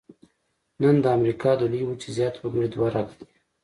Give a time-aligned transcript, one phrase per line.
[0.81, 3.25] نن د امریکا د لویې وچې زیات وګړي دوه رګه دي.